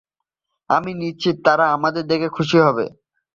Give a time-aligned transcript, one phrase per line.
[0.69, 2.85] আমি নিশ্চিত তারা আমাদের দেখে খুশি হবে।